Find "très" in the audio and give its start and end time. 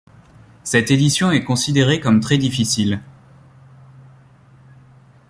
2.21-2.39